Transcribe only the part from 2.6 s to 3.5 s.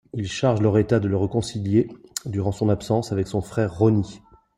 absence avec son